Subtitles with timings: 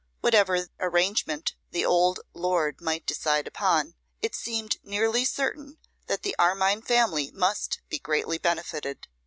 [0.21, 5.77] Whatever arrangement the old lord might decide upon, it seemed nearly certain
[6.07, 9.07] that the Armine family must be greatly benefited.